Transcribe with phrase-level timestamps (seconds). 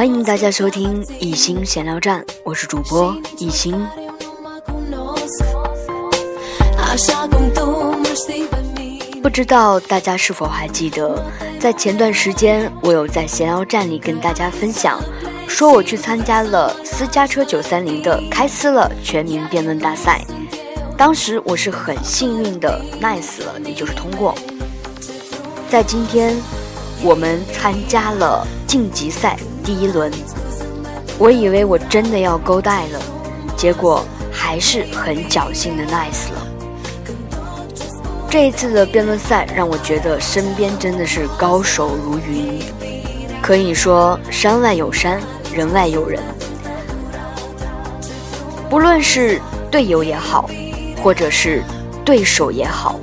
[0.00, 3.86] 欢迎大家收听一心闲聊站，我是主播一心。
[9.22, 11.22] 不知道大家是否还记得，
[11.58, 14.98] 在前段时间，我有在闲聊站里跟大家分享，
[15.46, 20.24] 说我去参加了私家车九三零的开撕了全民辩论大赛。
[20.96, 24.34] 当时我是很幸运的，nice 了，也就是通过。
[25.68, 26.34] 在今天，
[27.02, 29.38] 我们参加了晋级赛
[29.70, 30.10] 第一轮，
[31.16, 33.00] 我以为我真的要勾带了，
[33.56, 36.44] 结果还是很侥幸的 nice 了。
[38.28, 42.58] 这一次的辩论赛让我觉得身边真的是高手如云，
[43.40, 45.20] 可以说山外有山，
[45.54, 46.20] 人外有人。
[48.68, 49.40] 不论是
[49.70, 50.50] 队友也好，
[51.00, 51.62] 或者是
[52.04, 52.98] 对手也好，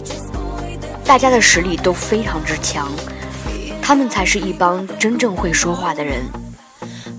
[1.05, 2.89] 大家的实力都非常之强，
[3.81, 6.21] 他们才是一帮真正会说话的人，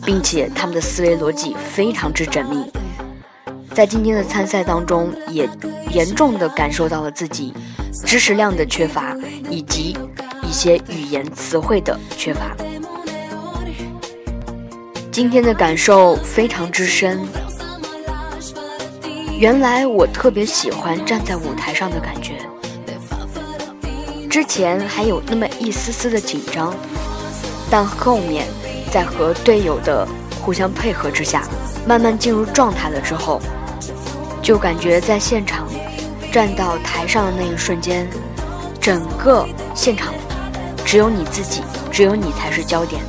[0.05, 2.65] 并且他们的思维逻辑非常之缜密。
[3.75, 5.49] 在今天的参赛当中，也
[5.91, 7.55] 严重的感受到了自己。
[8.07, 9.17] 知识量的缺乏，
[9.51, 9.97] 以及
[10.43, 12.55] 一些语言词汇的缺乏。
[15.11, 17.21] 今天的感受非常之深。
[19.39, 22.35] 原来我特别喜欢站在舞台上的感觉。
[24.29, 26.75] 之前还有那么一丝丝的紧张，
[27.71, 28.47] 但后面
[28.89, 30.07] 在和队友的
[30.41, 31.43] 互相配合之下，
[31.87, 33.41] 慢慢进入状态了之后，
[34.43, 35.67] 就感觉在现场。
[36.31, 38.07] 站到台上的那一瞬间，
[38.79, 40.13] 整个现场
[40.85, 43.03] 只有你自己，只有你才是焦点。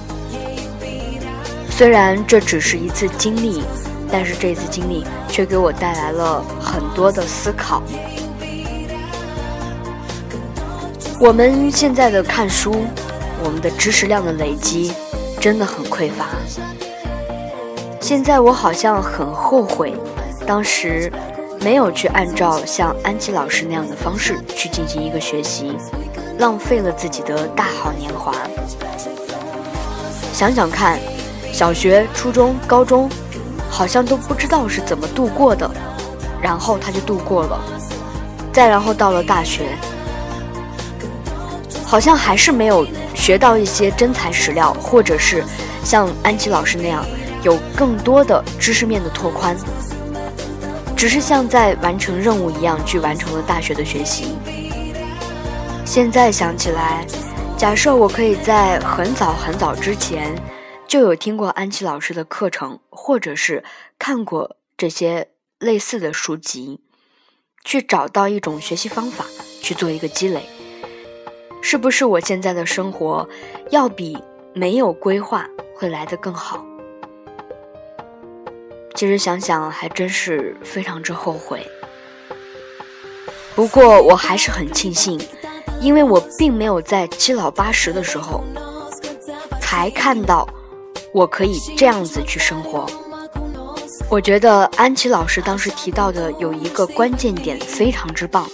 [1.69, 3.61] 虽然这只是一次经历，
[4.09, 7.83] 但是这次经历却给我带来了很多的思考。
[11.19, 12.85] 我们现在的看书，
[13.43, 14.93] 我们的知识量的累积
[15.39, 16.27] 真的很匮乏。
[18.01, 19.93] 现在我好像很后悔，
[20.45, 21.11] 当时。
[21.61, 25.75] 没有去按照像安琪老师那样的方式去进行一个学习，
[26.37, 28.33] 浪费了自己的大好年华。
[30.31, 30.97] 想想看，
[31.51, 33.09] 小学、初中、高中，
[33.69, 35.69] 好像都不知道是怎么度过的，
[36.41, 37.59] 然后他就度过了。
[38.53, 39.77] 再然后到了大学，
[41.89, 42.85] 好像还是没有
[43.15, 45.43] 学到一些真材实料，或者是
[45.83, 47.03] 像安琪老师那样
[47.41, 49.57] 有更多的知识面的拓宽。
[50.95, 54.35] 只是像在完成任务一样去完成了大学的学习。
[55.83, 57.07] 现在想起来，
[57.57, 60.35] 假设我可以在很早很早之前
[60.87, 63.63] 就有听过安琪老师的课程，或者是
[63.97, 66.81] 看过这些类似的书籍，
[67.65, 69.25] 去找到一种学习方法
[69.59, 70.47] 去做一个积累，
[71.61, 73.27] 是不是我现在的生活
[73.69, 74.17] 要比
[74.53, 76.65] 没有规划会来得更好？
[78.95, 81.65] 其实想想还真是非常之后悔，
[83.55, 85.19] 不过我还是很庆幸，
[85.79, 88.43] 因为我并没有在七老八十的时候
[89.61, 90.47] 才看到
[91.13, 92.85] 我可以这样子去生活。
[94.09, 98.49] 我觉得安琪老师当时提到的有一个关键点非常之棒，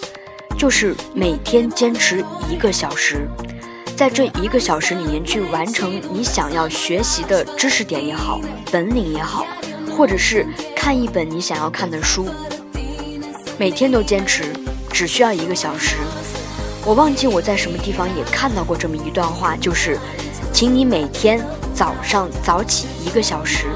[0.57, 3.27] 就是每天坚持一个小时，
[3.95, 8.39] 在这一个小时里面去完成你想要学习的知识点也好，
[8.71, 9.45] 本领也好。
[9.97, 10.45] 或者是
[10.75, 12.27] 看一本你想要看的书，
[13.57, 14.43] 每天都坚持，
[14.91, 15.95] 只需要一个小时。
[16.85, 19.97] 我忘记我在什么地方也看到过这么一段话，就是，
[20.51, 21.41] 请你每天
[21.73, 23.67] 早上早起一个小时，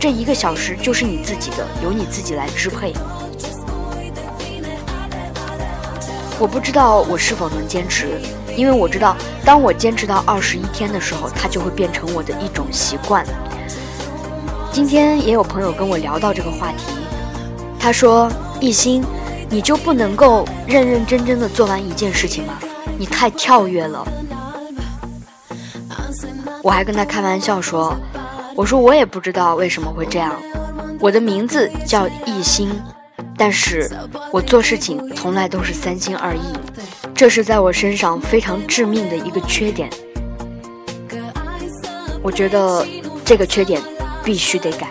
[0.00, 2.94] 这一个小时就是你自己的，由你自己来支配。
[6.42, 8.20] 我不知道我是否能坚持，
[8.56, 13.24] 因为我知道，当我坚持到二十一天的时候，它就会变成我的一种习惯。
[14.72, 16.82] 今天也有朋友跟我聊到这个话题，
[17.78, 18.28] 他说
[18.58, 19.04] ：“一心，
[19.48, 22.54] 你就不能够认认真真的做完一件事情吗？
[22.98, 24.04] 你太跳跃了。”
[26.60, 27.96] 我还跟他开玩笑说
[28.56, 30.34] ：“我说我也不知道为什么会这样，
[30.98, 32.68] 我的名字叫一心，
[33.42, 33.90] 但是
[34.30, 36.52] 我做事情从来都是三心二意，
[37.12, 39.90] 这是在我身上非常致命的一个缺点。
[42.22, 42.86] 我觉得
[43.24, 43.82] 这个缺点。”
[44.24, 44.86] 必须得改，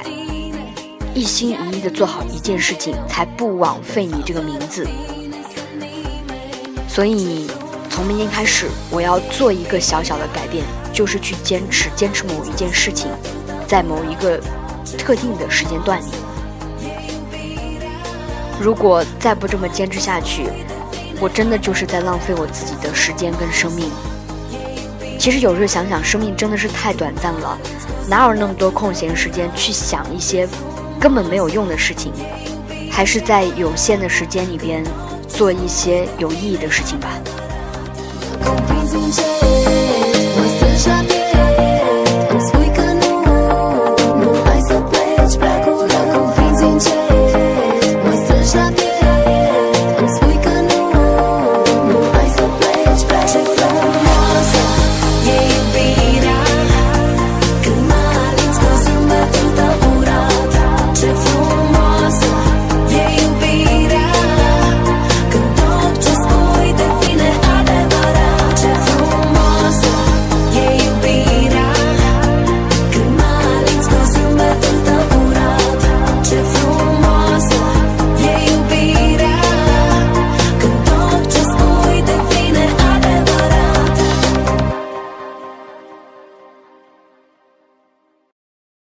[1.15, 4.85] 一心一意的做好一件事情，才不枉费你这个名字。
[6.89, 7.47] 所以，
[7.89, 13.07] 从明天开始，我要做一个小小的改变，就是去坚持，坚持某一件事情，
[13.65, 14.37] 在某一个
[14.97, 16.11] 特定的时间段里。
[18.61, 20.45] 如果再不这么坚持下去，
[21.19, 23.89] 我真的就是在浪费我自己的时间跟生命。
[25.17, 27.57] 其实有时候想想，生命真的是太短暂了，
[28.07, 30.47] 哪有那么多空闲时间去想一些
[30.99, 32.13] 根本没有用的事情？
[32.91, 34.83] 还是在有限的时间里边
[35.27, 37.09] 做一些有意义的事情吧。